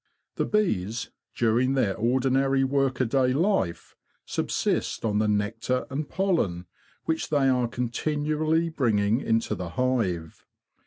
The 0.37 0.45
bees, 0.47 1.11
during 1.35 1.75
their 1.75 1.95
ordinary 1.95 2.63
work 2.63 2.95
aday 2.95 3.35
life, 3.39 3.95
subsist 4.25 5.05
on 5.05 5.19
the 5.19 5.27
nectar 5.27 5.85
and 5.91 6.09
pollen 6.09 6.65
which 7.05 7.29
they 7.29 7.47
are 7.49 7.67
continually 7.67 8.69
bringing 8.69 9.19
into 9.21 9.53
the 9.53 9.69
hive. 9.69 10.43